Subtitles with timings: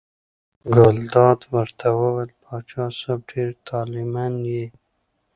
[0.75, 4.65] ګلداد ورته وویل: پاچا صاحب ډېر طالع من یې.